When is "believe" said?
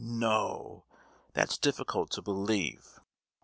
2.23-2.99